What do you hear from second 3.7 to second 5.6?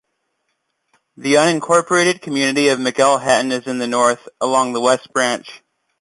the north, along the West Branch.